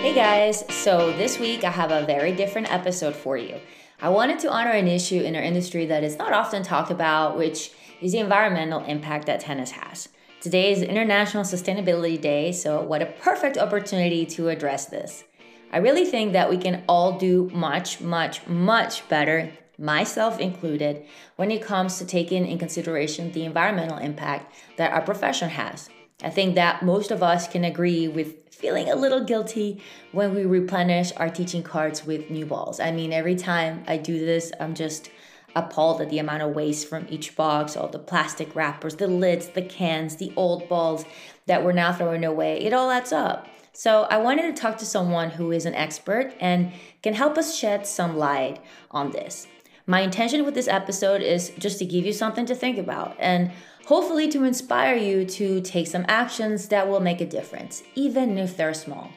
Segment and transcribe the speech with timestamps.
[0.00, 3.60] Hey guys, so this week I have a very different episode for you.
[4.00, 7.36] I wanted to honor an issue in our industry that is not often talked about,
[7.36, 10.08] which is the environmental impact that tennis has.
[10.40, 15.24] Today is International Sustainability Day, so what a perfect opportunity to address this.
[15.70, 21.04] I really think that we can all do much, much, much better, myself included,
[21.36, 25.90] when it comes to taking in consideration the environmental impact that our profession has.
[26.22, 29.82] I think that most of us can agree with feeling a little guilty
[30.12, 32.78] when we replenish our teaching cards with new balls.
[32.78, 35.10] I mean, every time I do this, I'm just
[35.56, 39.48] appalled at the amount of waste from each box, all the plastic wrappers, the lids,
[39.48, 41.04] the cans, the old balls
[41.46, 42.60] that we're now throwing away.
[42.60, 43.48] It all adds up.
[43.72, 47.56] So I wanted to talk to someone who is an expert and can help us
[47.56, 49.46] shed some light on this.
[49.86, 53.50] My intention with this episode is just to give you something to think about and
[53.86, 58.56] hopefully to inspire you to take some actions that will make a difference, even if
[58.56, 59.10] they're small.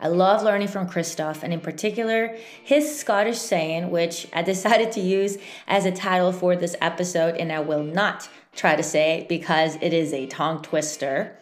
[0.00, 5.00] I love learning from Christophe, and in particular, his Scottish saying, which I decided to
[5.00, 9.76] use as a title for this episode, and I will not try to say because
[9.80, 11.38] it is a tongue twister.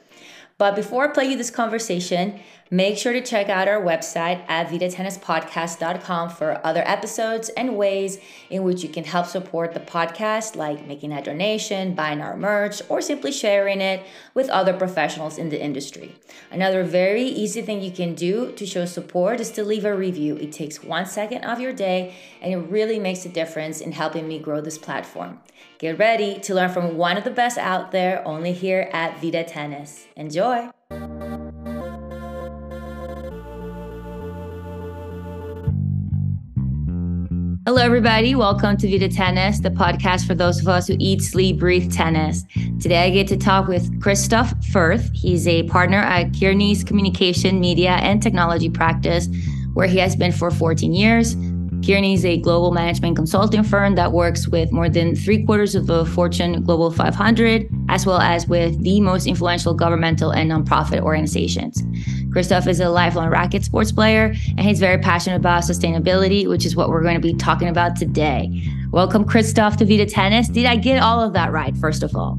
[0.63, 2.39] But before I play you this conversation,
[2.73, 8.19] Make sure to check out our website at vidatennispodcast.com for other episodes and ways
[8.49, 12.81] in which you can help support the podcast, like making a donation, buying our merch,
[12.89, 14.03] or simply sharing it
[14.33, 16.15] with other professionals in the industry.
[16.51, 20.37] Another very easy thing you can do to show support is to leave a review.
[20.37, 24.27] It takes one second of your day and it really makes a difference in helping
[24.27, 25.41] me grow this platform.
[25.83, 29.43] Get ready to learn from one of the best out there only here at Vida
[29.43, 30.07] Tennis.
[30.15, 30.71] Enjoy!
[37.67, 38.37] Hello, everybody.
[38.37, 42.45] Welcome to Vida Tennis, the podcast for those of us who eat, sleep, breathe tennis.
[42.81, 45.11] Today, I get to talk with Christophe Firth.
[45.13, 49.29] He's a partner at Kearney's Communication, Media, and Technology practice,
[49.75, 51.35] where he has been for 14 years.
[51.85, 55.89] Kearney is a global management consulting firm that works with more than three quarters of
[55.89, 61.83] the Fortune Global 500, as well as with the most influential governmental and nonprofit organizations.
[62.31, 66.77] Christophe is a lifelong racket sports player, and he's very passionate about sustainability, which is
[66.77, 68.63] what we're going to be talking about today.
[68.93, 70.47] Welcome, Christophe, to Vida Tennis.
[70.47, 72.39] Did I get all of that right, first of all?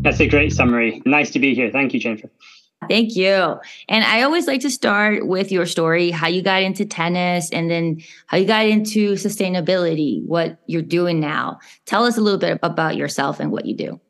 [0.00, 1.02] That's a great summary.
[1.04, 1.70] Nice to be here.
[1.70, 2.30] Thank you, Jennifer.
[2.88, 3.60] Thank you.
[3.88, 7.70] And I always like to start with your story, how you got into tennis and
[7.70, 11.58] then how you got into sustainability, what you're doing now.
[11.84, 14.00] Tell us a little bit about yourself and what you do.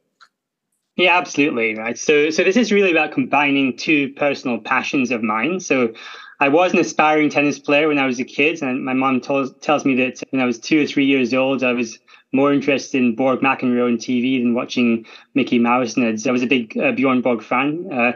[0.97, 1.75] Yeah, absolutely.
[1.75, 1.98] Right.
[1.98, 5.59] So so this is really about combining two personal passions of mine.
[5.60, 5.92] So
[6.41, 9.53] I was an aspiring tennis player when I was a kid, and my mom tells
[9.59, 11.98] tells me that when I was two or three years old, I was
[12.32, 15.04] more interested in Borg McEnroe on TV than watching
[15.34, 15.97] Mickey Mouse.
[15.97, 17.88] And I was a big uh, Bjorn Borg fan.
[17.92, 18.12] Uh,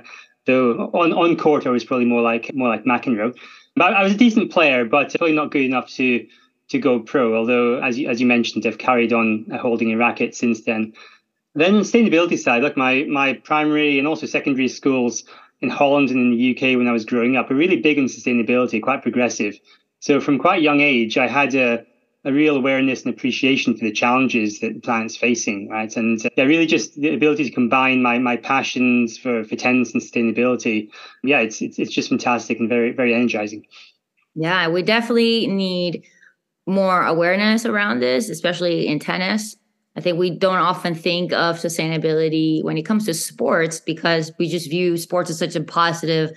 [0.46, 3.36] so on on court, I was probably more like more like McEnroe.
[3.76, 6.26] But I was a decent player, but probably not good enough to
[6.68, 7.36] to go pro.
[7.36, 10.92] Although, as you, as you mentioned, I've carried on uh, holding a racket since then.
[11.54, 15.24] Then, the sustainability side, look, my my primary and also secondary schools
[15.60, 18.06] in Holland and in the UK when I was growing up are really big in
[18.06, 19.58] sustainability, quite progressive.
[20.00, 21.86] So from quite young age, I had a
[22.24, 25.94] a real awareness and appreciation for the challenges that the planet's facing, right?
[25.96, 29.92] And uh, yeah, really just the ability to combine my my passions for for tennis
[29.92, 30.88] and sustainability.
[31.22, 33.64] Yeah, it's it's it's just fantastic and very very energizing.
[34.34, 36.04] Yeah, we definitely need
[36.66, 39.56] more awareness around this, especially in tennis.
[39.96, 44.48] I think we don't often think of sustainability when it comes to sports because we
[44.48, 46.32] just view sports as such a positive,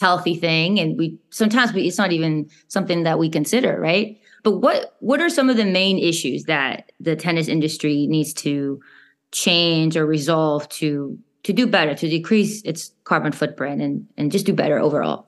[0.00, 4.18] healthy thing, and we sometimes we, it's not even something that we consider, right?
[4.46, 8.80] But what what are some of the main issues that the tennis industry needs to
[9.32, 14.46] change or resolve to to do better, to decrease its carbon footprint and and just
[14.46, 15.26] do better overall?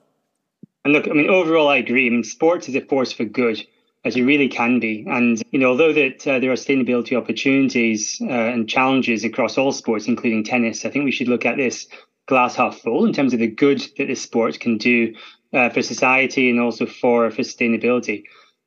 [0.84, 2.06] And look, I mean, overall, I agree.
[2.06, 3.60] I mean, sports is a force for good,
[4.04, 5.04] as it really can be.
[5.08, 9.72] And you know, although that uh, there are sustainability opportunities uh, and challenges across all
[9.72, 11.88] sports, including tennis, I think we should look at this
[12.26, 15.12] glass half full in terms of the good that this sport can do
[15.52, 18.22] uh, for society and also for for sustainability.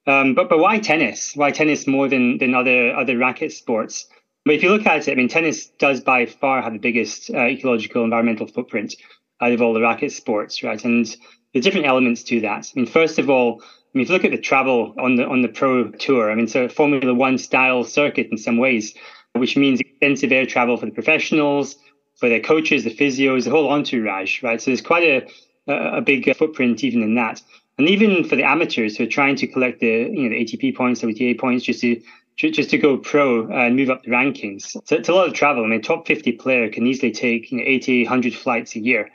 [0.07, 1.33] Um, but but why tennis?
[1.35, 4.07] Why tennis more than than other other racket sports?
[4.45, 7.29] But if you look at it, I mean, tennis does by far have the biggest
[7.29, 8.95] uh, ecological environmental footprint
[9.39, 10.83] out of all the racket sports, right?
[10.83, 11.05] And
[11.53, 12.71] the different elements to that.
[12.75, 15.27] I mean, first of all, I mean, if you look at the travel on the
[15.27, 18.95] on the pro tour, I mean, so Formula One style circuit in some ways,
[19.33, 21.75] which means extensive air travel for the professionals,
[22.15, 24.59] for their coaches, the physios, the whole entourage, right?
[24.59, 25.27] So there's quite a
[25.67, 27.41] a big footprint even in that
[27.81, 30.75] and even for the amateurs who are trying to collect the you know the ATP
[30.75, 31.99] points, WTA points, just to
[32.37, 34.77] just to go pro and move up the rankings.
[34.85, 35.63] So it's a lot of travel.
[35.63, 39.09] I mean, top 50 player can easily take you know, 80, 100 flights a year.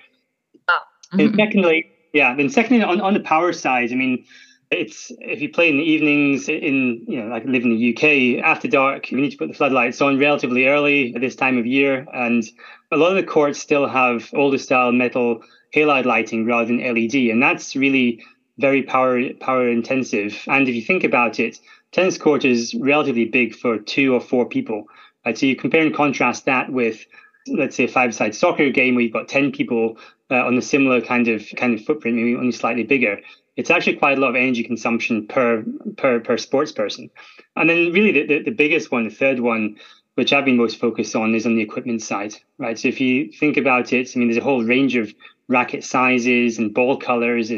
[0.68, 0.78] Oh.
[1.12, 1.20] Mm-hmm.
[1.20, 2.34] And secondly, Yeah.
[2.34, 4.24] Then secondly, on, on the power side, I mean,
[4.70, 7.94] it's if you play in the evenings in you know like I live in the
[7.94, 11.56] UK after dark you need to put the floodlights on relatively early at this time
[11.56, 12.44] of year and
[12.90, 15.40] a lot of the courts still have older style metal
[15.72, 18.24] halide lighting rather than LED and that's really
[18.58, 20.42] very power power intensive.
[20.46, 21.58] And if you think about it
[21.92, 24.84] tennis court is relatively big for two or four people.
[25.24, 25.36] Right?
[25.36, 27.06] So you compare and contrast that with
[27.48, 29.96] let's say a five side soccer game where you've got 10 people
[30.30, 33.20] uh, on a similar kind of kind of footprint maybe only slightly bigger.
[33.56, 35.64] It's actually quite a lot of energy consumption per
[35.96, 37.10] per per sports person.
[37.54, 39.76] And then really the, the, the, biggest one, the third one,
[40.16, 42.78] which I've been most focused on, is on the equipment side, right?
[42.78, 45.14] So if you think about it, I mean, there's a whole range of
[45.48, 47.50] racket sizes and ball colors.
[47.50, 47.56] Uh,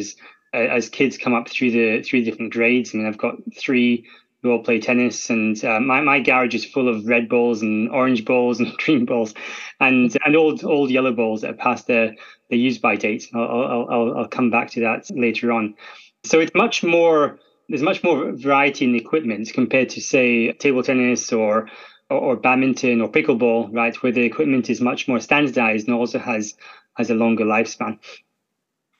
[0.53, 2.95] as kids come up through the through different grades.
[2.95, 4.06] I mean, I've got three
[4.43, 7.91] who all play tennis, and uh, my my garage is full of red balls and
[7.91, 9.35] orange balls and green balls,
[9.81, 12.15] and and old old yellow balls that are past their
[12.50, 13.29] the use by date.
[13.35, 15.75] I'll, I'll, I'll, I'll come back to that later on.
[16.25, 20.83] So it's much more, there's much more variety in the equipment compared to, say, table
[20.83, 21.69] tennis or,
[22.11, 26.19] or, or badminton or pickleball, right, where the equipment is much more standardized and also
[26.19, 26.55] has,
[26.95, 27.99] has a longer lifespan.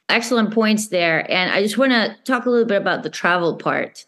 [0.08, 1.31] Excellent points there.
[1.31, 4.06] And I just want to talk a little bit about the travel part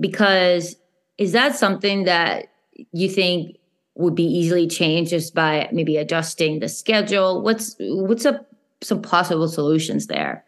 [0.00, 0.76] because
[1.18, 2.46] is that something that
[2.92, 3.56] you think
[3.94, 7.42] would be easily changed just by maybe adjusting the schedule?
[7.42, 8.46] What's what's up
[8.82, 10.44] some possible solutions there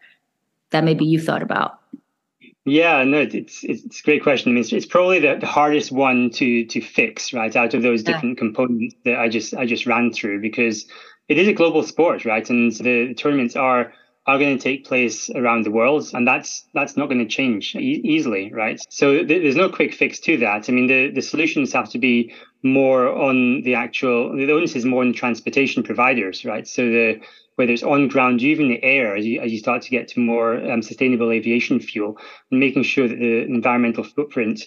[0.71, 1.79] that maybe you've thought about?
[2.65, 4.51] Yeah, no, it's it's a great question.
[4.51, 7.55] I mean, it's, it's probably the, the, hardest one to to fix, right?
[7.55, 8.39] Out of those different yeah.
[8.39, 10.85] components that I just I just ran through, because
[11.29, 12.47] it is a global sport, right?
[12.49, 13.93] And the tournaments are
[14.27, 17.75] are going to take place around the world, and that's that's not going to change
[17.75, 18.79] e- easily, right?
[18.89, 20.69] So th- there's no quick fix to that.
[20.69, 24.35] I mean, the the solutions have to be more on the actual.
[24.35, 26.67] The onus is more on transportation providers, right?
[26.67, 27.21] So the
[27.55, 30.19] whether it's on ground, even the air, as you, as you start to get to
[30.19, 32.17] more um, sustainable aviation fuel,
[32.51, 34.61] and making sure that the environmental footprint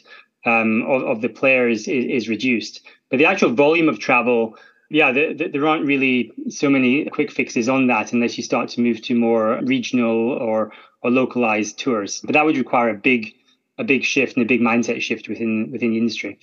[0.44, 2.80] um, of, of the players is, is reduced.
[3.08, 4.56] But the actual volume of travel,
[4.90, 8.68] yeah, the, the, there aren't really so many quick fixes on that unless you start
[8.70, 10.72] to move to more regional or
[11.02, 12.20] or localized tours.
[12.24, 13.32] But that would require a big
[13.78, 16.38] a big shift and a big mindset shift within within the industry.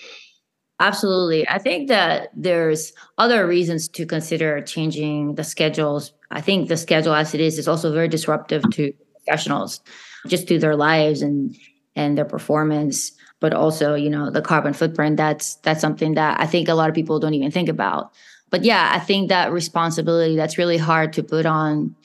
[0.79, 1.47] Absolutely.
[1.49, 6.13] I think that there's other reasons to consider changing the schedules.
[6.31, 9.81] I think the schedule as it is is also very disruptive to professionals
[10.27, 11.55] just to their lives and
[11.95, 13.11] and their performance,
[13.41, 15.17] but also, you know, the carbon footprint.
[15.17, 18.13] That's that's something that I think a lot of people don't even think about.
[18.49, 21.95] But yeah, I think that responsibility that's really hard to put on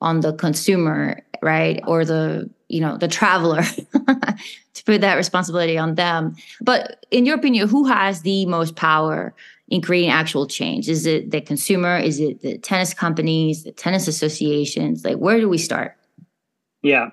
[0.00, 1.80] on the consumer, right?
[1.86, 3.62] Or the, you know, the traveler
[3.92, 6.36] to put that responsibility on them.
[6.60, 9.34] But in your opinion, who has the most power
[9.68, 10.88] in creating actual change?
[10.88, 11.96] Is it the consumer?
[11.96, 15.04] Is it the tennis companies, the tennis associations?
[15.04, 15.96] Like, where do we start?
[16.82, 17.10] Yeah.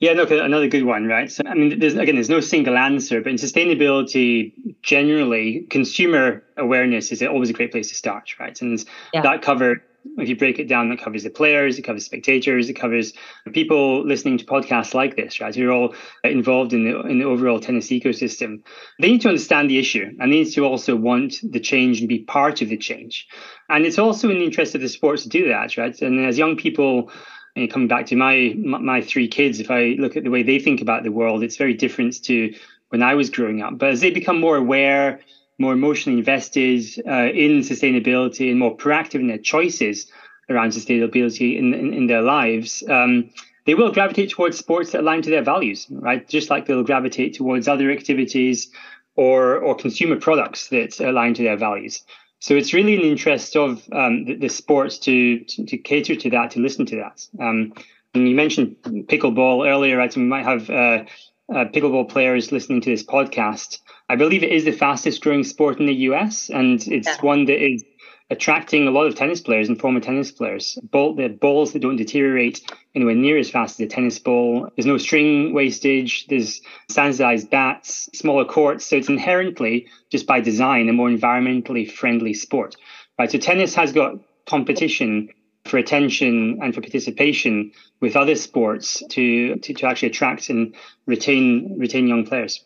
[0.00, 1.30] Yeah, no, another good one, right?
[1.30, 7.12] So, I mean, there's, again, there's no single answer, but in sustainability, generally, consumer awareness
[7.12, 8.58] is always a great place to start, right?
[8.62, 8.82] And
[9.12, 9.20] yeah.
[9.20, 9.82] that covered
[10.16, 13.12] if you break it down, that covers the players, it covers spectators, it covers
[13.52, 15.54] people listening to podcasts like this, right?
[15.54, 15.94] Who are all
[16.24, 18.62] involved in the in the overall tennis ecosystem.
[18.98, 22.08] They need to understand the issue and they need to also want the change and
[22.08, 23.28] be part of the change.
[23.68, 26.00] And it's also in the interest of the sports to do that, right?
[26.00, 27.10] And as young people,
[27.56, 30.58] and coming back to my my three kids, if I look at the way they
[30.58, 32.54] think about the world, it's very different to
[32.90, 33.78] when I was growing up.
[33.78, 35.20] But as they become more aware
[35.60, 40.10] more emotionally invested uh, in sustainability and more proactive in their choices
[40.48, 43.30] around sustainability in, in, in their lives, um,
[43.66, 46.26] they will gravitate towards sports that align to their values, right?
[46.26, 48.70] Just like they'll gravitate towards other activities
[49.16, 52.02] or, or consumer products that align to their values.
[52.40, 56.16] So it's really in the interest of um, the, the, sports to, to, to cater
[56.16, 57.26] to that, to listen to that.
[57.38, 57.74] Um,
[58.14, 60.12] and you mentioned pickleball earlier, right?
[60.12, 61.04] So we might have uh,
[61.52, 63.78] uh, pickleball players listening to this podcast.
[64.08, 67.20] I believe it is the fastest growing sport in the US, and it's yeah.
[67.20, 67.84] one that is
[68.30, 70.78] attracting a lot of tennis players and former tennis players.
[70.82, 72.60] Ball, the balls that don't deteriorate
[72.94, 74.70] anywhere near as fast as a tennis ball.
[74.76, 76.26] There's no string wastage.
[76.28, 78.86] There's standardized bats, smaller courts.
[78.86, 82.76] So it's inherently, just by design, a more environmentally friendly sport.
[83.18, 83.30] Right.
[83.30, 84.14] So tennis has got
[84.46, 85.28] competition
[85.66, 90.74] for attention and for participation with other sports to, to, to actually attract and
[91.06, 92.62] retain retain young players.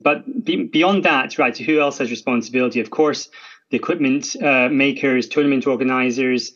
[0.00, 2.80] But be, beyond that, right, who else has responsibility?
[2.80, 3.28] Of course,
[3.72, 6.52] the equipment uh, makers, tournament organizers,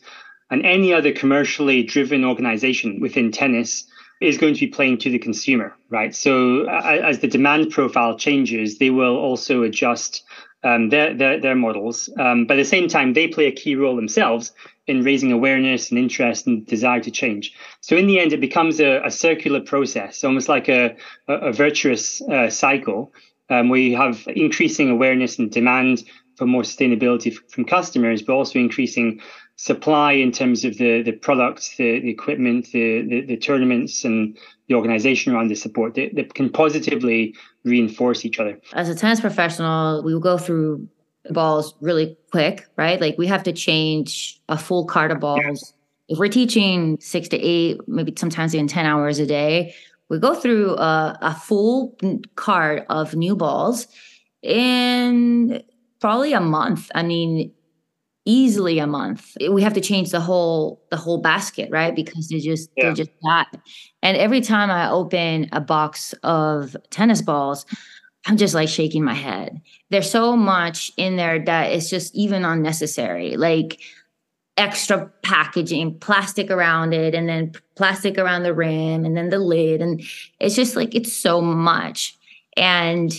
[0.51, 3.85] and any other commercially driven organization within tennis
[4.21, 6.13] is going to be playing to the consumer, right?
[6.15, 10.23] So uh, as the demand profile changes, they will also adjust
[10.63, 12.07] um, their, their, their models.
[12.19, 14.53] Um, but at the same time, they play a key role themselves
[14.85, 17.53] in raising awareness and interest and desire to change.
[17.81, 20.95] So in the end, it becomes a, a circular process, almost like a,
[21.27, 23.11] a, a virtuous uh, cycle
[23.49, 26.03] um, where you have increasing awareness and demand
[26.37, 29.19] for more sustainability from customers, but also increasing
[29.55, 34.37] supply in terms of the the products, the, the equipment, the, the, the tournaments, and
[34.67, 38.57] the organization around the support that, that can positively reinforce each other.
[38.73, 40.87] As a tennis professional, we will go through
[41.31, 43.01] balls really quick, right?
[43.01, 45.73] Like we have to change a full cart of balls.
[46.07, 49.73] If we're teaching six to eight, maybe sometimes even 10 hours a day,
[50.09, 51.97] we go through a, a full
[52.35, 53.87] cart of new balls
[54.41, 55.61] in
[55.99, 56.91] probably a month.
[56.95, 57.51] I mean,
[58.27, 59.37] easily a month.
[59.49, 61.95] We have to change the whole the whole basket, right?
[61.95, 62.89] Because they're just yeah.
[62.89, 63.47] they just not.
[64.03, 67.65] And every time I open a box of tennis balls,
[68.27, 69.61] I'm just like shaking my head.
[69.89, 73.37] There's so much in there that it's just even unnecessary.
[73.37, 73.79] Like
[74.57, 79.81] extra packaging, plastic around it, and then plastic around the rim, and then the lid.
[79.81, 80.03] And
[80.39, 82.17] it's just like it's so much.
[82.57, 83.13] And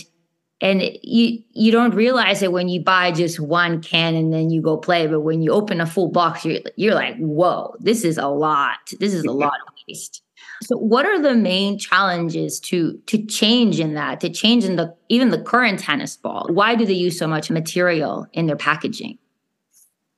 [0.61, 4.61] and you you don't realize it when you buy just one can and then you
[4.61, 8.17] go play but when you open a full box you're, you're like whoa this is
[8.17, 8.93] a lot.
[8.99, 10.21] This is a lot of waste.
[10.61, 14.93] So what are the main challenges to to change in that to change in the
[15.07, 16.47] even the current tennis ball?
[16.49, 19.17] Why do they use so much material in their packaging?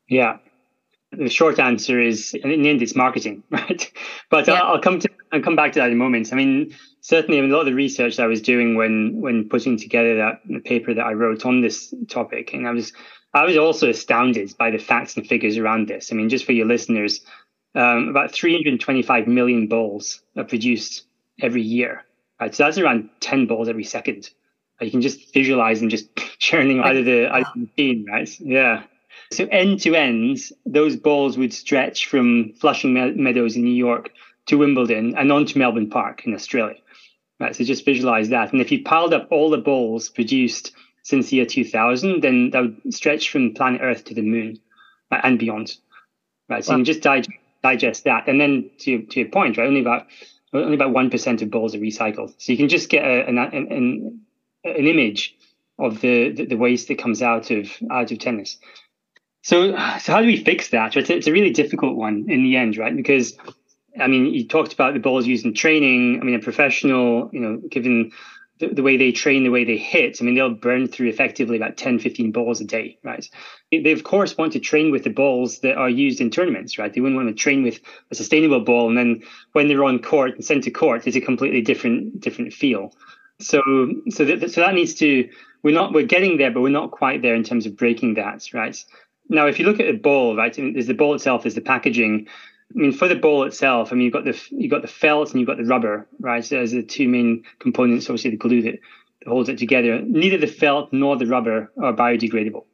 [0.08, 0.38] Yeah.
[1.12, 3.92] The short answer is in the end it's marketing right?
[4.30, 4.56] But yeah.
[4.56, 6.34] I'll, I'll come to I'll come back to that in a moment.
[6.34, 10.16] I mean certainly a lot of the research I was doing when when putting together
[10.16, 12.94] that paper that I wrote on this topic, and I was
[13.34, 16.12] I was also astounded by the facts and figures around this.
[16.12, 17.22] I mean, just for your listeners,
[17.76, 21.04] um, about 325 million balls are produced
[21.42, 22.04] every year.
[22.40, 24.30] Right, so that's around 10 balls every second.
[24.80, 28.40] You can just visualize them just churning out of the out of the machine, right?
[28.40, 28.84] Yeah.
[29.32, 34.10] So end to end, those balls would stretch from Flushing Meadows in New York
[34.48, 36.76] to Wimbledon and on to Melbourne Park in Australia.
[37.42, 38.52] Right, so just visualize that.
[38.52, 42.62] And if you piled up all the balls produced since the year 2000, then that
[42.62, 44.60] would stretch from planet Earth to the moon
[45.10, 45.76] right, and beyond.
[46.48, 46.78] Right, so wow.
[46.78, 48.28] you can just digest, digest that.
[48.28, 50.06] And then to, to your point, right, only about
[50.54, 52.36] only about one percent of balls are recycled.
[52.38, 54.22] So you can just get a, an, an,
[54.64, 55.36] an image
[55.80, 58.58] of the, the, the waste that comes out of out of tennis.
[59.42, 60.96] So so how do we fix that?
[60.96, 62.96] It's a, it's a really difficult one in the end, right?
[62.96, 63.36] Because
[64.00, 66.20] I mean, you talked about the balls used in training.
[66.22, 68.12] I mean, a professional, you know, given
[68.60, 71.58] the, the, way they train, the way they hit, I mean, they'll burn through effectively
[71.58, 73.28] about 10, 15 balls a day, right?
[73.72, 76.94] They, of course, want to train with the balls that are used in tournaments, right?
[76.94, 77.80] They wouldn't want to train with
[78.12, 78.88] a sustainable ball.
[78.88, 82.54] And then when they're on court and sent to court, it's a completely different, different
[82.54, 82.94] feel.
[83.40, 83.62] So,
[84.10, 85.28] so that, so that needs to,
[85.64, 88.46] we're not, we're getting there, but we're not quite there in terms of breaking that,
[88.54, 88.78] right?
[89.28, 92.28] Now, if you look at the ball, right, there's the ball itself, there's the packaging,
[92.76, 95.32] I mean, for the ball itself, I mean, you've got the you've got the felt
[95.32, 96.44] and you've got the rubber, right?
[96.44, 98.80] So as the two main components, obviously the glue that
[99.28, 100.02] holds it together.
[100.02, 102.66] Neither the felt nor the rubber are biodegradable,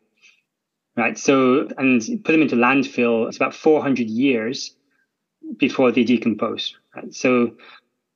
[0.95, 1.17] right?
[1.17, 4.75] So and put them into landfill, it's about 400 years
[5.57, 7.13] before they decompose, right?
[7.13, 7.55] So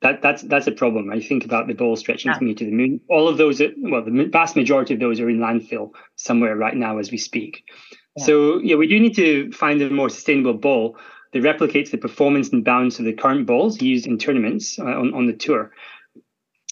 [0.02, 1.10] that that's that's a problem.
[1.10, 2.38] I think about the ball stretching yeah.
[2.40, 3.00] me to the moon.
[3.08, 6.98] All of those, well, the vast majority of those are in landfill somewhere right now
[6.98, 7.64] as we speak.
[8.16, 8.24] Yeah.
[8.24, 10.98] So yeah, we do need to find a more sustainable ball
[11.32, 15.14] that replicates the performance and balance of the current balls used in tournaments uh, on,
[15.14, 15.72] on the tour.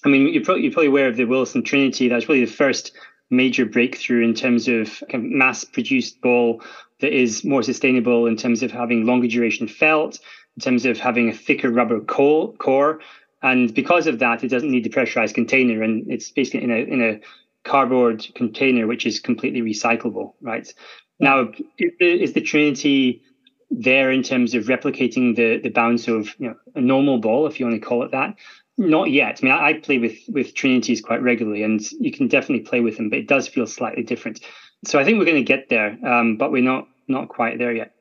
[0.05, 2.09] I mean, you're probably, you're probably aware of the Wilson Trinity.
[2.09, 2.93] That's really the first
[3.31, 6.63] major breakthrough in terms of, mass produced ball
[7.01, 10.19] that is more sustainable in terms of having longer duration felt,
[10.57, 13.01] in terms of having a thicker rubber core.
[13.43, 15.83] And because of that, it doesn't need the pressurized container.
[15.83, 17.21] And it's basically in a, in a
[17.65, 20.73] cardboard container, which is completely recyclable, right?
[21.19, 23.23] Now, is the Trinity
[23.71, 27.61] there in terms of replicating the the bounce of you know a normal ball, if
[27.61, 28.37] you want to call it that.
[28.77, 29.41] Not yet.
[29.43, 32.81] I mean, I, I play with with Trinities quite regularly, and you can definitely play
[32.81, 34.41] with them, but it does feel slightly different.
[34.87, 37.73] So I think we're going to get there, um, but we're not not quite there
[37.73, 37.95] yet.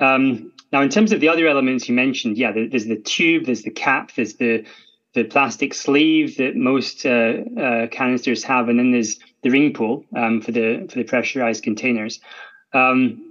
[0.00, 3.62] Um, now, in terms of the other elements you mentioned, yeah, there's the tube, there's
[3.62, 4.64] the cap, there's the
[5.14, 10.04] the plastic sleeve that most uh, uh, canisters have, and then there's the ring pull
[10.14, 12.20] um, for the for the pressurized containers.
[12.72, 13.25] Um,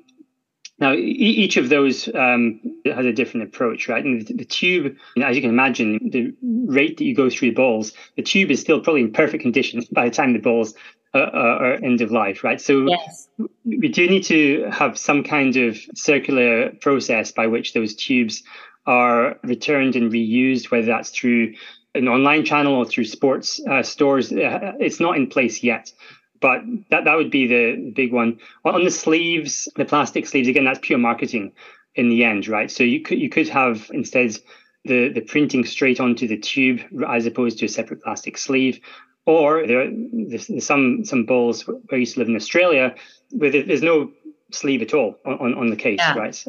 [0.77, 4.03] now, each of those um, has a different approach, right?
[4.03, 7.29] And the, the tube, you know, as you can imagine, the rate that you go
[7.29, 10.39] through the balls, the tube is still probably in perfect condition by the time the
[10.39, 10.73] balls
[11.13, 12.59] uh, are end of life, right?
[12.59, 13.29] So yes.
[13.63, 18.43] we do need to have some kind of circular process by which those tubes
[18.85, 21.53] are returned and reused, whether that's through
[21.95, 24.29] an online channel or through sports uh, stores.
[24.29, 25.93] Uh, it's not in place yet
[26.41, 28.39] but that, that would be the big one.
[28.63, 31.53] On the sleeves, the plastic sleeves, again, that's pure marketing.
[31.95, 32.69] in the end, right?
[32.69, 34.37] So you could you could have instead
[34.83, 38.79] the the printing straight onto the tube as opposed to a separate plastic sleeve.
[39.25, 42.93] Or there are there's some some balls where I used to live in Australia
[43.31, 44.11] where there's no
[44.51, 46.15] sleeve at all on, on the case, yeah.
[46.15, 46.45] right?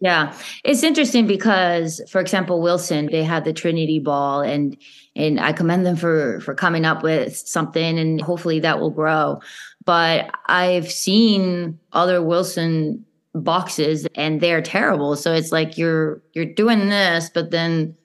[0.00, 4.76] Yeah, it's interesting because, for example, Wilson they had the Trinity ball, and
[5.16, 9.40] and I commend them for for coming up with something, and hopefully that will grow.
[9.84, 15.16] But I've seen other Wilson boxes, and they're terrible.
[15.16, 17.96] So it's like you're you're doing this, but then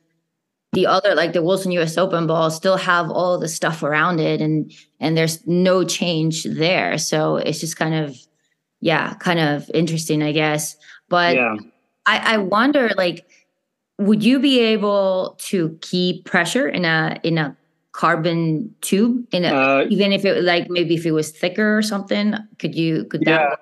[0.74, 4.42] the other like the Wilson US Open ball still have all the stuff around it
[4.42, 6.98] and and there's no change there.
[6.98, 8.18] So it's just kind of
[8.82, 10.76] yeah, kind of interesting, I guess.
[11.08, 11.56] But yeah.
[12.06, 13.26] I, I wonder like
[14.00, 17.56] would you be able to keep pressure in a in a
[17.92, 21.82] carbon tube in a uh, even if it like maybe if it was thicker or
[21.82, 23.56] something could you could that yeah.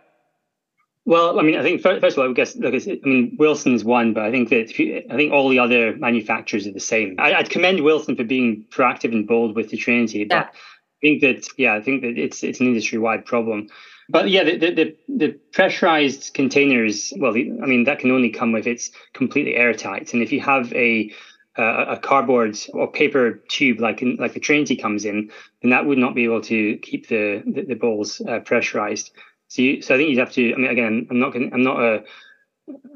[1.03, 4.13] Well, I mean, I think first of all, I guess look, I mean, Wilson's one,
[4.13, 7.15] but I think that you, I think all the other manufacturers are the same.
[7.17, 10.41] I, would commend Wilson for being proactive and bold with the Trinity, but yeah.
[10.43, 13.67] I think that yeah, I think that it's it's an industry wide problem.
[14.09, 18.67] But yeah, the, the, the pressurized containers, well, I mean, that can only come if
[18.67, 20.13] it's completely airtight.
[20.13, 21.11] And if you have a
[21.57, 25.29] a cardboard or paper tube like in, like the Trinity comes in,
[25.61, 29.11] then that would not be able to keep the the, the balls uh, pressurized.
[29.49, 30.53] So, you, so I think you'd have to.
[30.53, 31.53] I mean, again, I'm not going.
[31.53, 32.03] I'm not a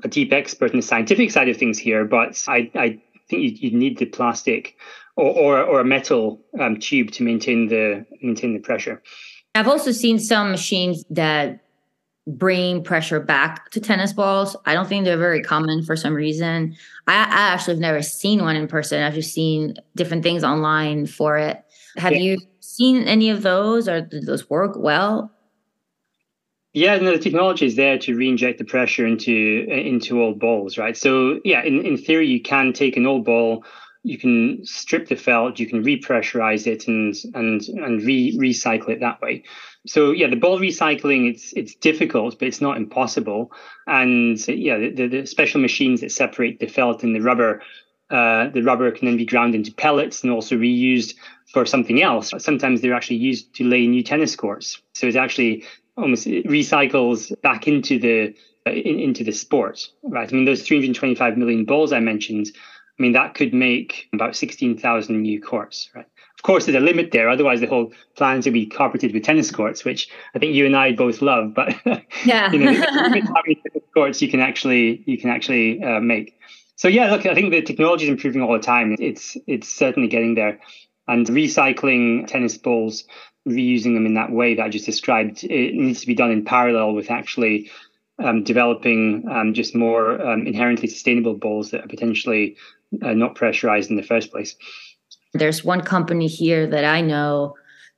[0.04, 3.70] a deep expert in the scientific side of things here, but I I think you
[3.70, 4.78] you need the plastic
[5.18, 9.02] or or, or a metal um, tube to maintain the maintain the pressure.
[9.56, 11.62] I've also seen some machines that
[12.28, 14.56] bring pressure back to tennis balls.
[14.66, 16.76] I don't think they're very common for some reason.
[17.08, 19.02] I, I actually have never seen one in person.
[19.02, 21.64] I've just seen different things online for it.
[21.98, 22.20] Have yeah.
[22.20, 25.32] you seen any of those or do those work well?
[26.74, 30.98] Yeah, no, the technology is there to re-inject the pressure into into old balls, right?
[30.98, 33.64] So yeah, in, in theory, you can take an old ball,
[34.06, 39.00] you can strip the felt, you can repressurize it and and and re recycle it
[39.00, 39.44] that way.
[39.88, 43.52] So yeah, the ball recycling it's it's difficult, but it's not impossible.
[43.88, 47.64] And yeah, the, the special machines that separate the felt and the rubber,
[48.12, 51.16] uh, the rubber can then be ground into pellets and also reused
[51.52, 52.32] for something else.
[52.38, 54.82] Sometimes they're actually used to lay new tennis courts.
[54.94, 55.66] So it's actually
[55.98, 58.36] almost it recycles back into the
[58.68, 60.32] in, into the sport, right?
[60.32, 62.52] I mean, those 325 million balls I mentioned
[62.98, 66.06] I mean, that could make about 16,000 new courts, right?
[66.38, 67.30] Of course, there's a limit there.
[67.30, 70.76] Otherwise, the whole plan to be carpeted with tennis courts, which I think you and
[70.76, 71.54] I both love.
[71.54, 71.76] But
[72.26, 72.84] yeah, you know,
[73.96, 76.38] courts you can actually you can actually uh, make.
[76.76, 78.96] So yeah, look, I think the technology is improving all the time.
[79.00, 80.60] It's it's certainly getting there,
[81.08, 83.06] and recycling tennis balls,
[83.48, 86.44] reusing them in that way that I just described, it needs to be done in
[86.44, 87.72] parallel with actually
[88.24, 92.58] um, developing um, just more um, inherently sustainable balls that are potentially
[93.02, 94.56] uh, not pressurized in the first place.
[95.34, 97.56] There's one company here that I know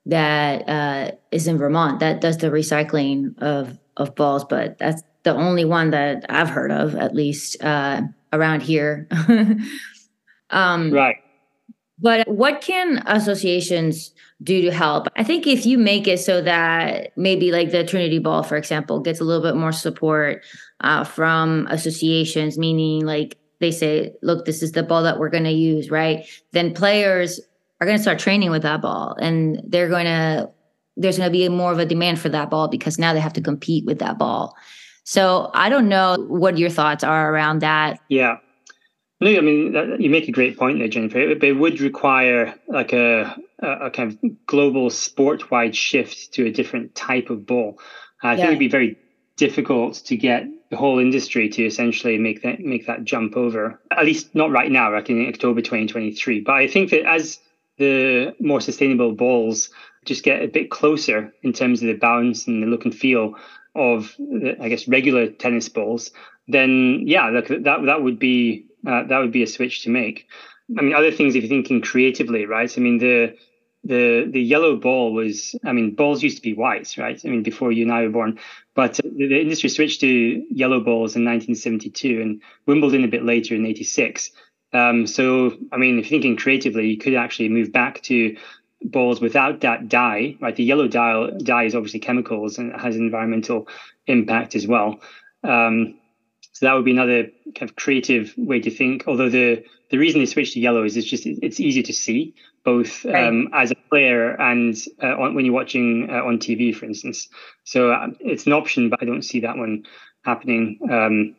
[0.07, 5.33] that uh, is in Vermont that does the recycling of of balls, but that's the
[5.33, 9.07] only one that I've heard of, at least uh, around here.
[10.49, 11.17] um, right.
[11.99, 15.07] But what can associations do to help?
[15.17, 18.99] I think if you make it so that maybe like the Trinity Ball, for example,
[18.99, 20.45] gets a little bit more support
[20.81, 25.43] uh, from associations, meaning like they say, look, this is the ball that we're going
[25.43, 26.25] to use, right?
[26.51, 27.39] Then players
[27.79, 30.49] are going to start training with that ball and they're going to,
[30.95, 33.33] there's going to be more of a demand for that ball because now they have
[33.33, 34.55] to compete with that ball.
[35.03, 37.99] So I don't know what your thoughts are around that.
[38.09, 38.37] Yeah.
[39.19, 41.17] No, I mean you make a great point there, Jennifer.
[41.17, 46.93] It, it would require like a, a kind of global sport-wide shift to a different
[46.93, 47.79] type of ball.
[48.21, 48.35] I yeah.
[48.35, 48.97] think it'd be very
[49.35, 53.79] difficult to get the whole industry to essentially make that make that jump over.
[53.91, 56.41] At least not right now, like in October 2023.
[56.41, 57.39] But I think that as
[57.77, 59.69] the more sustainable balls
[60.05, 63.35] just get a bit closer in terms of the balance and the look and feel
[63.75, 64.15] of
[64.59, 66.11] I guess regular tennis balls,
[66.47, 70.27] then yeah, look, that that would be uh, that would be a switch to make.
[70.77, 72.71] I mean, other things if you're thinking creatively, right?
[72.75, 73.35] I mean, the
[73.87, 77.19] the the yellow ball was i mean balls used to be white right?
[77.23, 78.39] I mean before you and i were born.
[78.75, 80.07] But the, the industry switched to
[80.51, 84.31] yellow balls in 1972 and wimbledon a bit later in 86
[84.73, 88.35] um, so i mean if you're thinking creatively you could actually move back to
[88.83, 90.55] balls without that dye right?
[90.55, 93.67] The yellow dye, dye is obviously chemicals and has environmental
[94.05, 94.99] impact as well.
[95.43, 95.95] Um,
[96.57, 100.19] so that would be another kind of creative way to think although the the reason
[100.19, 103.75] they switched to yellow is it's just it's easier to see both um, as a
[103.89, 107.29] player and uh, on, when you're watching uh, on TV, for instance.
[107.63, 109.85] So uh, it's an option, but I don't see that one
[110.25, 110.77] happening.
[110.91, 111.35] Um,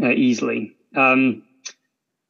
[0.00, 0.76] uh, easily.
[0.96, 1.42] Um,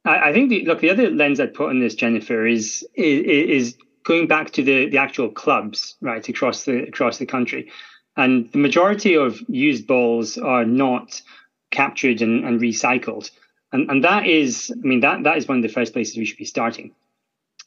[0.05, 3.23] I, I, think the, look the other lens I'd put on this, Jennifer, is is,
[3.25, 7.71] is going back to the, the actual clubs right across the across the country,
[8.17, 11.21] and the majority of used balls are not
[11.73, 13.29] captured and, and recycled,
[13.73, 16.25] and and that is I mean that that is one of the first places we
[16.25, 16.93] should be starting.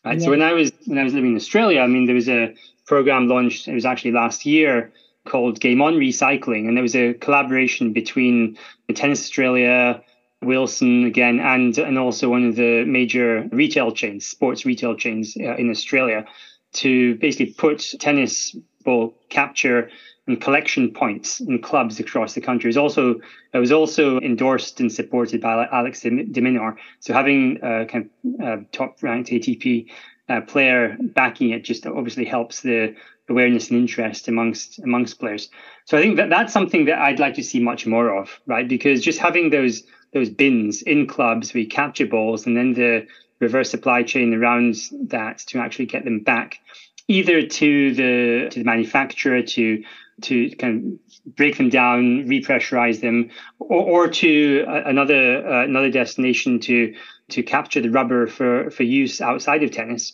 [0.05, 0.19] Right.
[0.19, 0.25] Yeah.
[0.25, 2.55] So when I was when I was living in Australia, I mean there was a
[2.87, 3.69] program launched.
[3.69, 4.93] It was actually last year
[5.27, 8.57] called Game On Recycling, and there was a collaboration between
[8.95, 10.01] Tennis Australia,
[10.43, 15.57] Wilson again, and and also one of the major retail chains, sports retail chains uh,
[15.57, 16.25] in Australia,
[16.75, 19.91] to basically put tennis ball capture
[20.27, 22.69] and collection points in clubs across the country.
[22.69, 23.21] It was also
[23.53, 26.77] it was also endorsed and supported by Alex de Minaur.
[27.01, 28.11] So having a kind
[28.41, 29.87] of top ranked ATP
[30.29, 32.95] uh, player backing it just obviously helps the
[33.29, 35.49] awareness and interest amongst amongst players.
[35.85, 38.69] So I think that that's something that I'd like to see much more of, right?
[38.69, 43.07] Because just having those those bins in clubs, we capture balls, and then the
[43.41, 44.77] reverse supply chain around
[45.09, 46.59] that to actually get them back,
[47.09, 49.83] either to the to the manufacturer to
[50.23, 56.61] to kind of break them down, repressurize them, or, or to another uh, another destination
[56.61, 56.95] to
[57.31, 60.13] to capture the rubber for for use outside of tennis.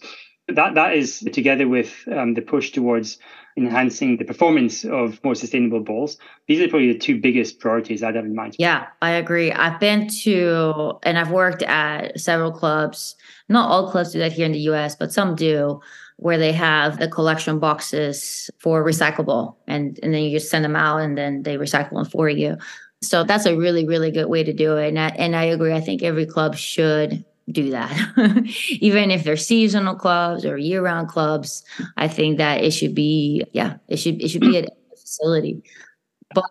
[0.49, 3.19] That that is together with um, the push towards
[3.57, 6.17] enhancing the performance of more sustainable balls.
[6.49, 8.57] These are probably the two biggest priorities I'd have in mind.
[8.59, 9.53] Yeah, I agree.
[9.53, 13.15] I've been to and I've worked at several clubs.
[13.49, 15.81] Not all clubs do that here in the US, but some do
[16.23, 20.77] where they have the collection boxes for recyclable and, and then you just send them
[20.77, 22.57] out and then they recycle them for you.
[23.03, 24.89] So that's a really, really good way to do it.
[24.89, 25.73] And I, and I agree.
[25.73, 27.93] I think every club should do that.
[28.81, 31.65] Even if they're seasonal clubs or year-round clubs,
[31.97, 35.65] I think that it should be, yeah, it should it should be a facility.
[36.33, 36.45] But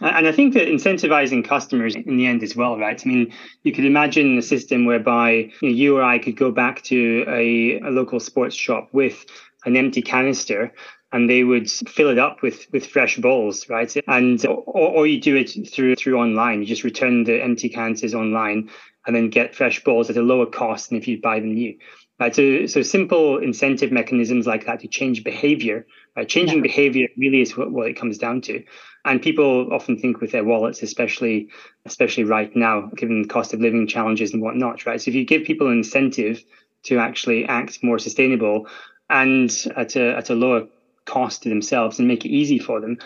[0.00, 3.00] and I think that incentivizing customers in the end as well, right?
[3.04, 3.32] I mean,
[3.62, 7.24] you could imagine a system whereby you, know, you or I could go back to
[7.28, 9.24] a, a local sports shop with
[9.64, 10.72] an empty canister
[11.12, 13.94] and they would fill it up with with fresh balls, right?
[14.06, 16.60] And or, or you do it through through online.
[16.60, 18.70] You just return the empty canisters online
[19.06, 21.76] and then get fresh balls at a lower cost than if you buy them new.
[22.18, 25.86] Right, so, so simple incentive mechanisms like that to change behavior.
[26.16, 26.28] Right?
[26.28, 26.62] Changing yeah.
[26.62, 28.62] behavior really is what, what it comes down to.
[29.04, 31.48] And people often think with their wallets, especially
[31.86, 34.84] especially right now, given the cost of living challenges and whatnot.
[34.86, 36.44] Right, so if you give people an incentive
[36.84, 38.66] to actually act more sustainable
[39.08, 40.66] and at a at a lower
[41.06, 42.98] cost to themselves and make it easy for them,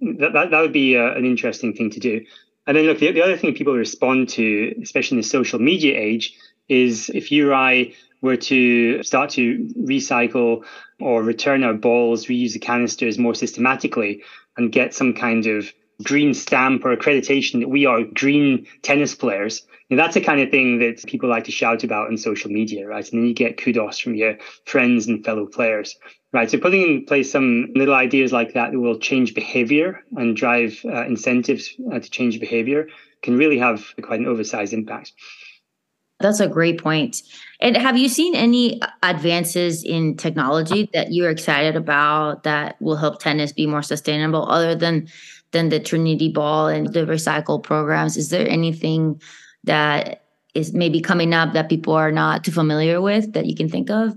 [0.00, 2.24] that that, that would be uh, an interesting thing to do.
[2.66, 5.96] And then look, the, the other thing people respond to, especially in the social media
[5.98, 6.36] age,
[6.68, 10.64] is if you or I were to start to recycle
[11.00, 14.22] or return our balls, reuse the canisters more systematically,
[14.56, 19.62] and get some kind of green stamp or accreditation that we are green tennis players.
[19.90, 22.86] And that's the kind of thing that people like to shout about on social media,
[22.86, 23.10] right?
[23.10, 25.96] And then you get kudos from your friends and fellow players,
[26.32, 26.50] right?
[26.50, 30.80] So putting in place some little ideas like that that will change behavior and drive
[30.84, 32.88] uh, incentives uh, to change behavior
[33.22, 35.12] can really have quite an oversized impact.
[36.20, 37.22] That's a great point.
[37.60, 42.96] And have you seen any uh, advances in technology that you're excited about that will
[42.96, 45.08] help tennis be more sustainable other than
[45.52, 48.16] than the Trinity ball and the recycle programs?
[48.16, 49.20] Is there anything
[49.64, 53.68] that is maybe coming up that people are not too familiar with that you can
[53.68, 54.16] think of?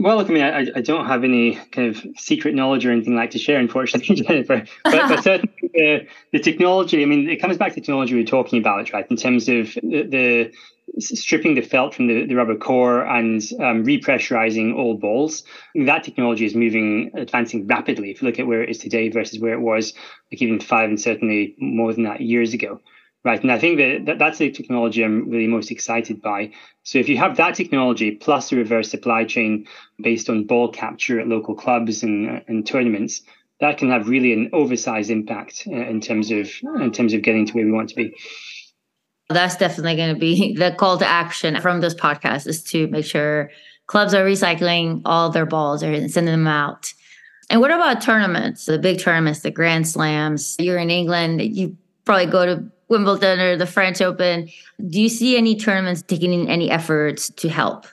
[0.00, 3.16] Well, look, I mean, I, I don't have any kind of secret knowledge or anything
[3.16, 4.64] like to share, unfortunately, Jennifer.
[4.82, 8.26] But, but certainly the, the technology, I mean, it comes back to technology we are
[8.26, 9.06] talking about, right?
[9.10, 10.52] In terms of the, the
[10.98, 15.44] stripping the felt from the, the rubber core and um, repressurizing all balls.
[15.74, 18.10] That technology is moving, advancing rapidly.
[18.10, 19.94] If you look at where it is today versus where it was,
[20.30, 22.80] like even five and certainly more than that years ago.
[23.22, 23.42] Right.
[23.42, 26.52] And I think that, that that's the technology I'm really most excited by.
[26.84, 29.66] So if you have that technology plus a reverse supply chain
[30.02, 33.20] based on ball capture at local clubs and, and tournaments,
[33.60, 36.50] that can have really an oversized impact uh, in terms of
[36.80, 38.14] in terms of getting to where we want to be.
[39.30, 43.06] That's definitely going to be the call to action from this podcast is to make
[43.06, 43.50] sure
[43.86, 46.92] clubs are recycling all their balls or sending them out.
[47.48, 50.56] And what about tournaments, the big tournaments, the Grand Slams?
[50.58, 54.48] You're in England, you probably go to Wimbledon or the French Open.
[54.88, 57.86] Do you see any tournaments taking in any efforts to help?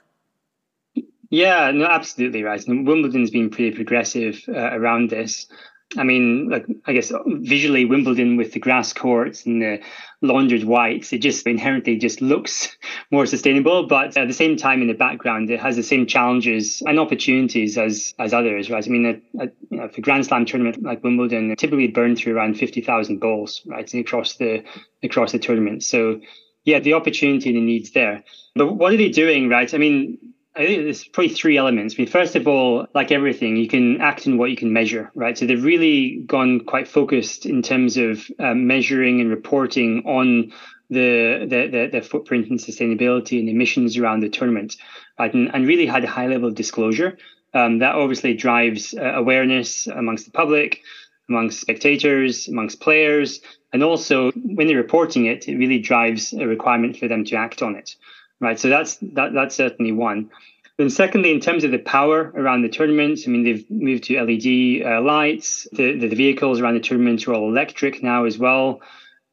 [1.29, 2.65] Yeah, no, absolutely right.
[2.67, 5.47] And Wimbledon's been pretty progressive uh, around this.
[5.95, 9.79] I mean, like I guess uh, visually Wimbledon with the grass courts and the
[10.21, 12.75] laundered whites, it just inherently just looks
[13.11, 13.87] more sustainable.
[13.87, 17.77] But at the same time, in the background, it has the same challenges and opportunities
[17.77, 18.85] as as others, right?
[18.85, 22.55] I mean, a, a, you know, Grand Slam tournament like Wimbledon typically burn through around
[22.55, 24.63] fifty thousand balls, right, across the
[25.03, 25.83] across the tournament.
[25.83, 26.19] So
[26.65, 28.25] yeah, the opportunity and the needs there.
[28.55, 29.73] But what are they doing, right?
[29.73, 30.26] I mean,
[30.57, 31.93] I think there's probably three elements.
[31.93, 35.11] I mean, first of all, like everything, you can act in what you can measure,
[35.13, 35.37] right?
[35.37, 40.51] So they've really gone quite focused in terms of uh, measuring and reporting on
[40.89, 44.77] the, the, the the footprint and sustainability and emissions around the tournament,
[45.19, 45.31] right?
[45.31, 47.19] And, and really had a high level of disclosure.
[47.53, 50.81] Um, that obviously drives uh, awareness amongst the public,
[51.29, 53.41] amongst spectators, amongst players,
[53.73, 57.61] and also when they're reporting it, it really drives a requirement for them to act
[57.61, 57.95] on it
[58.39, 58.59] right?
[58.59, 60.29] So that's that that's certainly one.
[60.77, 64.21] Then, secondly, in terms of the power around the tournaments, I mean, they've moved to
[64.21, 65.67] LED uh, lights.
[65.71, 68.81] The, the, the vehicles around the tournaments are all electric now as well.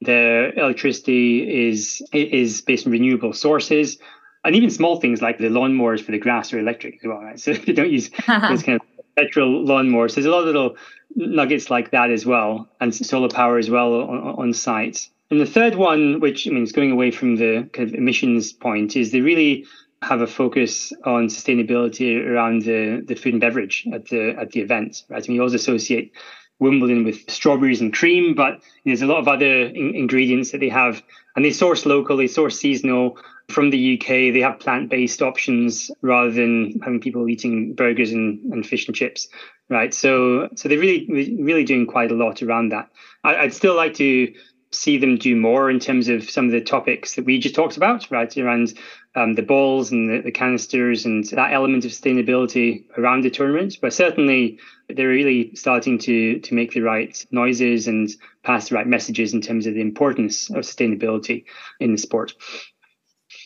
[0.00, 3.98] The electricity is is based on renewable sources,
[4.42, 7.18] and even small things like the lawnmowers for the grass are electric as well.
[7.18, 7.38] Right?
[7.38, 8.82] So they don't use those kind of
[9.14, 10.14] petrol lawnmowers.
[10.14, 10.76] There's a lot of little
[11.14, 15.08] nuggets like that as well, and solar power as well on, on site.
[15.30, 18.52] And the third one, which I mean, is going away from the kind of emissions
[18.52, 19.66] point, is they really
[20.02, 24.60] have a focus on sustainability around the, the food and beverage at the at the
[24.60, 25.02] event.
[25.08, 25.22] Right?
[25.22, 26.12] I mean, you always associate
[26.58, 30.68] Wimbledon with strawberries and cream, but there's a lot of other in- ingredients that they
[30.68, 31.02] have,
[31.34, 34.32] and they source local, they source seasonal from the UK.
[34.32, 39.28] They have plant-based options rather than having people eating burgers and, and fish and chips,
[39.68, 39.92] right?
[39.92, 42.88] So, so they're really, really doing quite a lot around that.
[43.24, 44.32] I, I'd still like to
[44.74, 47.76] see them do more in terms of some of the topics that we just talked
[47.76, 48.36] about, right?
[48.36, 48.74] Around
[49.14, 53.78] um, the balls and the, the, canisters and that element of sustainability around the tournament.
[53.80, 54.58] But certainly,
[54.88, 58.10] they're really starting to to make the right noises and
[58.42, 61.44] pass the right messages in terms of the importance of sustainability
[61.80, 62.34] in the sport.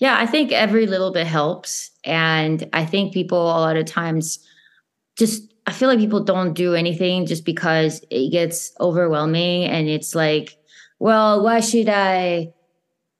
[0.00, 4.38] Yeah, I think every little bit helps, and I think people a lot of times
[5.18, 10.14] just I feel like people don't do anything just because it gets overwhelming and it's
[10.14, 10.57] like
[10.98, 12.52] well, why should I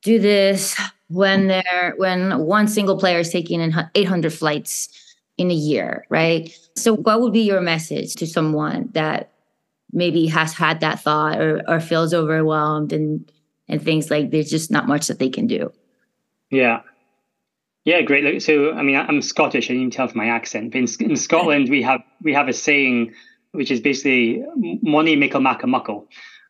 [0.03, 4.89] do this when there when one single player is taking in 800 flights
[5.37, 6.51] in a year, right?
[6.77, 9.33] So what would be your message to someone that
[9.93, 13.31] maybe has had that thought or, or feels overwhelmed and
[13.69, 15.73] and things like there's just not much that they can do?
[16.51, 16.83] Yeah.
[17.85, 18.43] Yeah, great.
[18.43, 19.71] So, I mean, I'm Scottish.
[19.71, 22.53] I didn't tell from my accent, but in, in Scotland, we have we have a
[22.53, 23.15] saying
[23.53, 24.45] which is basically
[24.83, 26.07] "money mickle maca muckle,"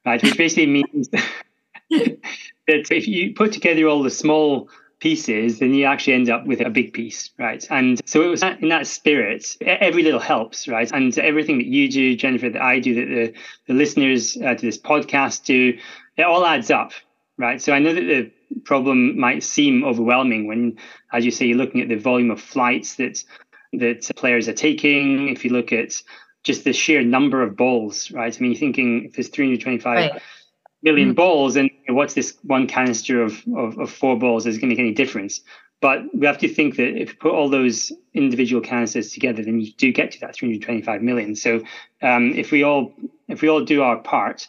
[0.09, 0.23] right?
[0.23, 1.09] Which basically means
[1.91, 2.19] that
[2.67, 6.71] if you put together all the small pieces, then you actually end up with a
[6.71, 7.65] big piece, right?
[7.71, 10.91] And so it was in that spirit, every little helps, right?
[10.91, 13.35] And everything that you do, Jennifer, that I do, that the,
[13.69, 15.79] the listeners uh, to this podcast do,
[16.17, 16.93] it all adds up,
[17.37, 17.61] right?
[17.61, 18.33] So I know that the
[18.65, 20.79] problem might seem overwhelming when,
[21.13, 23.23] as you say, you're looking at the volume of flights that
[23.75, 25.29] that players are taking.
[25.29, 25.93] If you look at
[26.49, 28.35] just the sheer number of balls, right?
[28.35, 30.23] I mean, you're thinking if there's 325 right.
[30.83, 31.15] million mm-hmm.
[31.15, 34.81] balls, and what's this one canister of, of, of four balls is going to make
[34.81, 35.43] any difference?
[35.81, 39.61] But we have to think that if you put all those individual canisters together, then
[39.61, 41.37] you do get to that 325 million.
[41.37, 41.63] So
[42.03, 42.95] um, if we all
[43.29, 44.49] if we all do our part,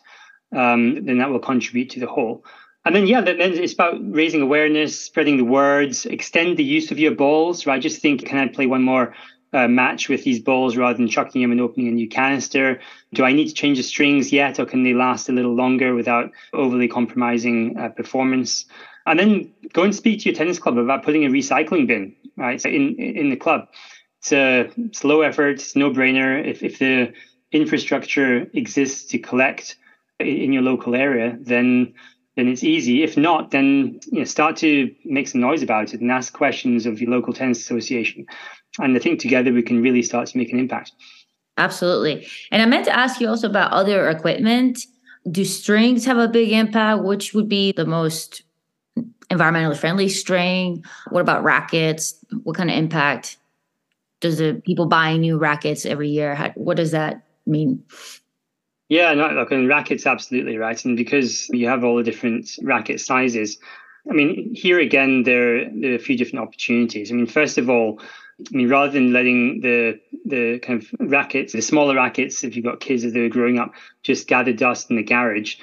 [0.56, 2.46] um, then that will contribute to the whole.
[2.86, 6.98] And then yeah, then it's about raising awareness, spreading the words, extend the use of
[6.98, 7.68] your balls.
[7.68, 9.14] Right, just think, can I play one more
[9.54, 12.80] uh, match with these balls rather than chucking them and opening a new canister?
[13.14, 15.96] Do I need to change the strings yet, or can they last a little longer
[15.96, 18.66] without overly compromising uh, performance?
[19.06, 22.64] And then go and speak to your tennis club about putting a recycling bin right
[22.66, 23.68] in in the club.
[24.20, 26.46] It's a it's low effort, it's no brainer.
[26.46, 27.14] If if the
[27.52, 29.78] infrastructure exists to collect
[30.20, 31.94] in your local area, then
[32.36, 33.04] then it's easy.
[33.04, 36.86] If not, then you know, start to make some noise about it and ask questions
[36.86, 38.28] of your local tennis association.
[38.78, 40.92] And I think together we can really start to make an impact.
[41.58, 42.28] Absolutely.
[42.52, 44.86] And I meant to ask you also about other equipment.
[45.30, 47.04] Do strings have a big impact?
[47.04, 48.44] Which would be the most
[49.30, 50.84] environmentally friendly string?
[51.10, 52.16] What about rackets?
[52.44, 53.38] What kind of impact
[54.22, 56.36] does the people buying new rackets every year?
[56.36, 57.84] How, what does that mean?
[58.90, 63.00] Yeah, no, look, and rackets absolutely right, and because you have all the different racket
[63.00, 63.60] sizes,
[64.10, 67.12] I mean, here again, there, there are a few different opportunities.
[67.12, 68.02] I mean, first of all,
[68.40, 72.66] I mean, rather than letting the the kind of rackets, the smaller rackets, if you've
[72.66, 73.74] got kids as they're growing up,
[74.04, 75.58] just gather dust in the garage,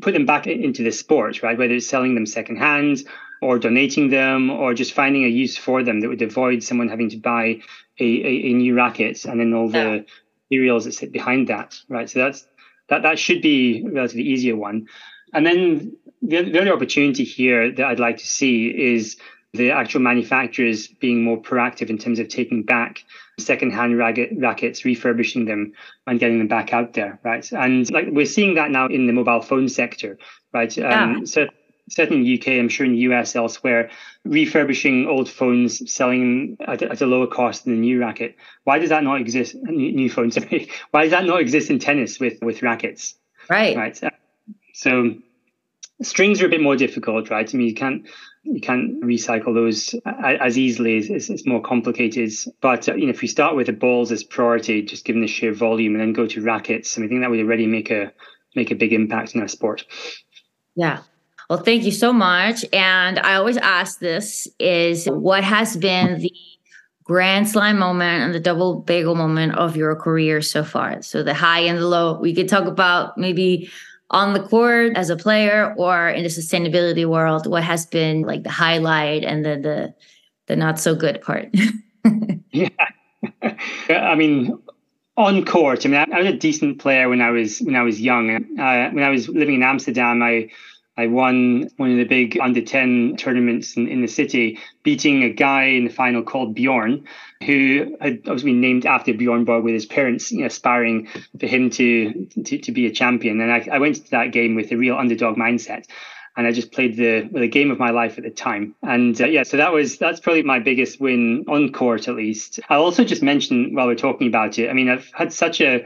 [0.00, 1.58] put them back into the sport, right?
[1.58, 3.04] Whether it's selling them secondhand
[3.42, 7.10] or donating them or just finding a use for them that would avoid someone having
[7.10, 7.60] to buy
[7.98, 10.04] a, a, a new racket and then all the
[10.50, 12.08] materials that sit behind that, right?
[12.08, 12.46] So that's
[12.88, 14.86] that that should be a relatively easier one.
[15.32, 19.16] And then the, the other opportunity here that I'd like to see is
[19.54, 23.04] the actual manufacturers being more proactive in terms of taking back
[23.38, 25.72] secondhand racket, rackets, refurbishing them,
[26.06, 27.50] and getting them back out there, right?
[27.52, 30.18] And like we're seeing that now in the mobile phone sector,
[30.52, 30.76] right?
[30.76, 31.04] Yeah.
[31.04, 31.46] Um, so
[31.88, 33.90] certainly in the UK, I'm sure in the US elsewhere,
[34.24, 38.36] refurbishing old phones, selling at, at a lower cost than the new racket.
[38.64, 39.54] Why does that not exist?
[39.54, 40.36] New phones.
[40.90, 43.14] Why does that not exist in tennis with with rackets?
[43.48, 43.76] Right.
[43.76, 44.00] Right.
[44.72, 45.14] So
[46.02, 47.52] strings are a bit more difficult, right?
[47.52, 48.06] I mean, you can't
[48.42, 50.98] you can't recycle those as easily.
[50.98, 52.30] It's, it's more complicated.
[52.60, 55.28] But uh, you know, if we start with the balls as priority, just given the
[55.28, 57.90] sheer volume, and then go to rackets, I, mean, I think that would already make
[57.90, 58.12] a
[58.54, 59.84] make a big impact in our sport.
[60.76, 61.00] Yeah.
[61.50, 62.64] Well, thank you so much.
[62.72, 66.32] And I always ask this: is what has been the
[67.04, 71.02] grand slam moment and the double bagel moment of your career so far?
[71.02, 72.18] So the high and the low.
[72.18, 73.70] We could talk about maybe
[74.14, 78.44] on the court as a player or in the sustainability world what has been like
[78.44, 79.94] the highlight and the the,
[80.46, 81.48] the not so good part?
[82.52, 82.68] Yeah.
[83.88, 84.56] I mean
[85.16, 88.00] on court i mean I, was a decent player when i was when i was
[88.00, 88.30] young.
[88.58, 90.50] Uh, when i was living in amsterdam i
[90.96, 95.30] I won one of the big under 10 tournaments in, in the city, beating a
[95.30, 97.04] guy in the final called Bjorn,
[97.44, 101.46] who had obviously been named after Bjorn Borg with his parents, you know, aspiring for
[101.46, 103.40] him to, to, to be a champion.
[103.40, 105.86] And I, I went to that game with a real underdog mindset
[106.36, 108.74] and I just played the the game of my life at the time.
[108.82, 112.60] And uh, yeah, so that was that's probably my biggest win on court, at least.
[112.68, 114.68] I'll also just mention while we're talking about it.
[114.68, 115.84] I mean, I've had such a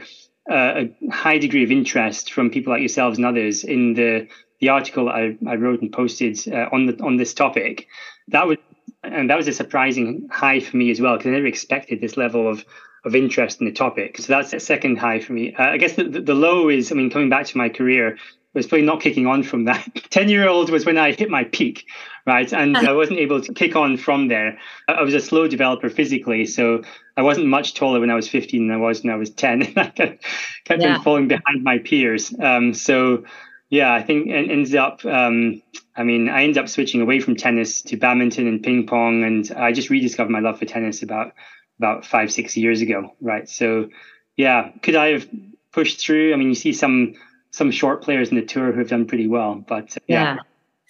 [0.49, 4.27] a high degree of interest from people like yourselves and others in the
[4.59, 7.87] the article I, I wrote and posted uh, on the on this topic,
[8.29, 8.59] that would
[9.03, 12.17] and that was a surprising high for me as well because I never expected this
[12.17, 12.65] level of
[13.05, 14.17] of interest in the topic.
[14.17, 15.53] So that's a second high for me.
[15.55, 18.17] Uh, I guess the, the, the low is, I mean, coming back to my career,
[18.53, 19.87] was probably not kicking on from that.
[20.09, 21.85] 10 year old was when I hit my peak,
[22.25, 22.51] right?
[22.51, 24.57] And I wasn't able to kick on from there.
[24.87, 26.81] I was a slow developer physically, so
[27.15, 29.61] I wasn't much taller when I was 15 than I was when I was 10.
[29.77, 30.25] I kept,
[30.65, 31.01] kept yeah.
[31.01, 32.33] falling behind my peers.
[32.41, 33.23] Um, so
[33.69, 35.05] yeah, I think it ends up.
[35.05, 35.61] Um,
[35.95, 39.51] I mean, I ended up switching away from tennis to badminton and ping pong, and
[39.55, 41.33] I just rediscovered my love for tennis about
[41.77, 43.15] about five six years ago.
[43.21, 43.47] Right.
[43.47, 43.89] So,
[44.35, 45.27] yeah, could I have
[45.71, 46.33] pushed through?
[46.33, 47.13] I mean, you see some
[47.51, 50.37] some short players in the tour who have done pretty well, but uh, yeah.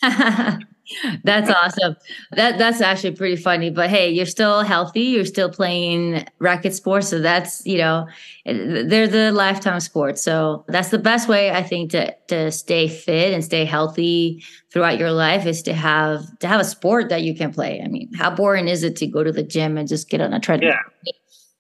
[0.02, 0.58] yeah.
[1.24, 1.96] that's awesome.
[2.32, 3.70] That that's actually pretty funny.
[3.70, 5.02] But hey, you're still healthy.
[5.02, 8.08] You're still playing racket sports, so that's you know,
[8.46, 10.22] they're the lifetime sports.
[10.22, 14.98] So that's the best way I think to to stay fit and stay healthy throughout
[14.98, 17.82] your life is to have to have a sport that you can play.
[17.84, 20.34] I mean, how boring is it to go to the gym and just get on
[20.34, 20.72] a treadmill?
[20.72, 21.12] Yeah,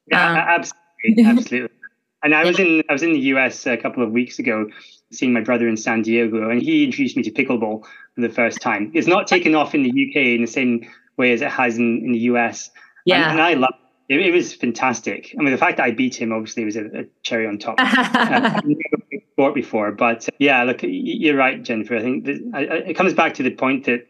[0.07, 1.75] yeah, um, absolutely, absolutely.
[2.23, 4.67] And I was in I was in the US a couple of weeks ago
[5.11, 7.83] seeing my brother in San Diego, and he introduced me to pickleball
[8.19, 8.91] for the first time.
[8.93, 10.85] It's not taken off in the UK in the same
[11.17, 12.69] way as it has in, in the US.
[13.05, 13.29] Yeah.
[13.29, 13.73] And, and I love
[14.09, 14.19] it.
[14.19, 14.33] it.
[14.33, 15.33] was fantastic.
[15.37, 17.75] I mean, the fact that I beat him obviously was a, a cherry on top.
[17.79, 21.95] uh, I've never sport before, but uh, yeah, look, you're right, Jennifer.
[21.95, 24.07] I think that, I, it comes back to the point that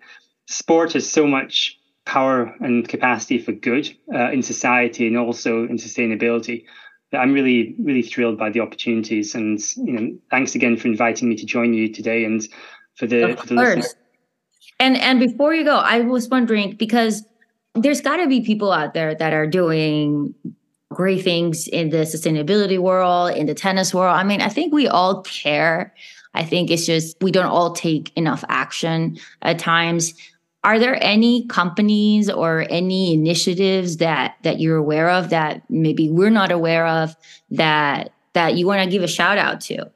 [0.48, 5.78] sport has so much power and capacity for good uh, in society and also in
[5.78, 6.66] sustainability.
[7.14, 11.36] I'm really, really thrilled by the opportunities, and you know, thanks again for inviting me
[11.38, 12.48] to join you today, and
[13.00, 13.96] for the, for the course.
[14.80, 17.24] And and before you go, I was wondering because
[17.76, 20.34] there's got to be people out there that are doing
[20.92, 24.16] great things in the sustainability world, in the tennis world.
[24.16, 25.94] I mean, I think we all care.
[26.34, 30.14] I think it's just we don't all take enough action at times.
[30.64, 36.30] Are there any companies or any initiatives that that you're aware of that maybe we're
[36.30, 37.16] not aware of
[37.52, 39.90] that that you want to give a shout out to?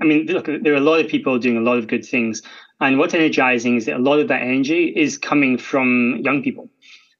[0.00, 2.42] I mean, look, there are a lot of people doing a lot of good things.
[2.82, 6.68] And what's energizing is that a lot of that energy is coming from young people,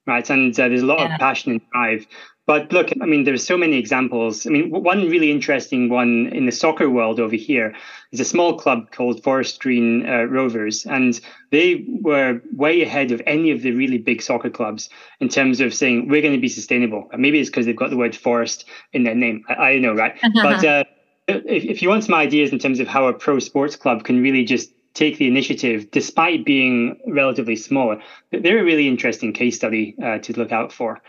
[0.06, 0.28] right?
[0.28, 1.14] And uh, there's a lot yeah.
[1.14, 2.06] of passion and drive.
[2.44, 4.44] But look, I mean, there's so many examples.
[4.44, 7.72] I mean, one really interesting one in the soccer world over here
[8.10, 11.20] is a small club called Forest Green uh, Rovers, and
[11.52, 15.72] they were way ahead of any of the really big soccer clubs in terms of
[15.72, 17.08] saying we're going to be sustainable.
[17.16, 19.44] maybe it's because they've got the word forest in their name.
[19.48, 20.18] I, I know, right?
[20.34, 20.82] but uh,
[21.28, 24.20] if, if you want some ideas in terms of how a pro sports club can
[24.20, 29.96] really just take the initiative despite being relatively smaller, they're a really interesting case study
[30.02, 31.00] uh, to look out for.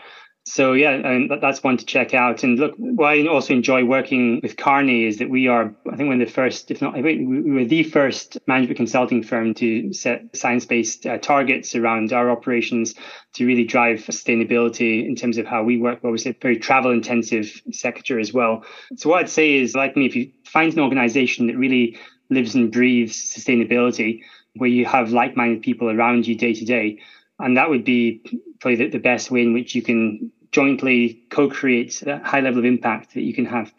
[0.46, 2.44] So yeah, and that's one to check out.
[2.44, 6.08] And look, why I also enjoy working with Kearney is that we are, I think,
[6.08, 10.36] one of the first, if not, we were the first management consulting firm to set
[10.36, 12.94] science-based uh, targets around our operations
[13.36, 16.00] to really drive sustainability in terms of how we work.
[16.02, 18.64] We're obviously, a very travel-intensive sector as well.
[18.96, 21.96] So what I'd say is, like me, if you find an organization that really
[22.30, 24.22] lives and breathes sustainability,
[24.56, 26.98] where you have like-minded people around you day to day,
[27.38, 28.22] and that would be
[28.60, 32.64] probably the, the best way in which you can jointly co-create a high level of
[32.64, 33.72] impact that you can have.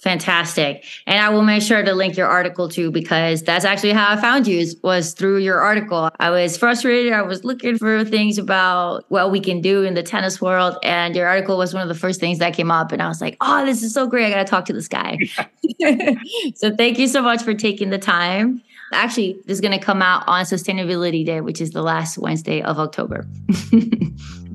[0.00, 0.84] Fantastic.
[1.06, 4.16] And I will make sure to link your article too, because that's actually how I
[4.16, 6.10] found you was through your article.
[6.20, 7.12] I was frustrated.
[7.12, 10.76] I was looking for things about what we can do in the tennis world.
[10.84, 12.92] And your article was one of the first things that came up.
[12.92, 14.26] And I was like, oh, this is so great.
[14.26, 15.18] I got to talk to this guy.
[16.54, 18.62] so thank you so much for taking the time.
[18.92, 22.62] Actually, this is going to come out on Sustainability Day, which is the last Wednesday
[22.62, 23.26] of October.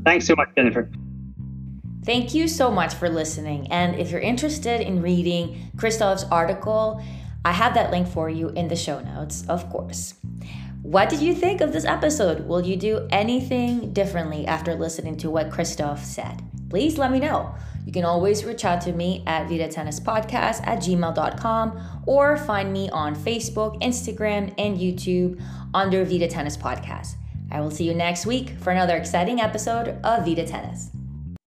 [0.06, 0.90] Thanks so much, Jennifer.
[2.06, 3.72] Thank you so much for listening.
[3.72, 7.02] And if you're interested in reading Christophe's article,
[7.46, 10.16] I have that link for you in the show notes, of course.
[10.82, 12.46] What did you think of this episode?
[12.46, 16.42] Will you do anything differently after listening to what Christoph said?
[16.70, 17.56] Please let me know.
[17.86, 22.74] You can always reach out to me at Vida Tennis Podcast at gmail.com or find
[22.74, 25.42] me on Facebook, Instagram, and YouTube
[25.74, 27.16] under Vida Tennis Podcast.
[27.52, 30.90] I will see you next week for another exciting episode of Vida Tennis.